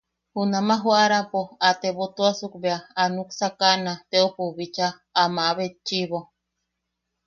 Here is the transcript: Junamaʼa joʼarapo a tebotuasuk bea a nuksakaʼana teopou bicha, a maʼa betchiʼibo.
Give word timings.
Junamaʼa 0.33 0.81
joʼarapo 0.83 1.39
a 1.67 1.69
tebotuasuk 1.81 2.53
bea 2.63 2.79
a 3.01 3.03
nuksakaʼana 3.13 3.93
teopou 4.09 4.51
bicha, 4.57 4.87
a 5.21 5.23
maʼa 5.35 5.53
betchiʼibo. 5.57 6.19